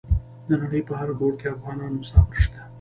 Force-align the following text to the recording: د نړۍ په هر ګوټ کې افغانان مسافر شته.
د 0.47 0.49
نړۍ 0.61 0.81
په 0.87 0.93
هر 0.99 1.09
ګوټ 1.19 1.33
کې 1.41 1.47
افغانان 1.55 1.91
مسافر 2.01 2.37
شته. 2.43 2.59